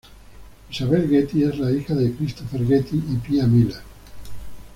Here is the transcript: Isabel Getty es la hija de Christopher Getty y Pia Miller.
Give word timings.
Isabel 0.71 1.07
Getty 1.07 1.43
es 1.43 1.59
la 1.59 1.71
hija 1.71 1.93
de 1.93 2.11
Christopher 2.13 2.65
Getty 2.65 2.95
y 2.97 3.17
Pia 3.17 3.45
Miller. 3.45 3.83